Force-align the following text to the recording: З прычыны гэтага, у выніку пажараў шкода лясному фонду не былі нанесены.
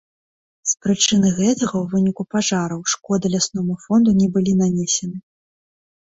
З 0.69 0.77
прычыны 0.83 1.27
гэтага, 1.39 1.75
у 1.83 1.87
выніку 1.91 2.25
пажараў 2.35 2.79
шкода 2.93 3.31
лясному 3.33 3.75
фонду 3.83 4.15
не 4.23 4.27
былі 4.39 4.53
нанесены. 4.63 5.17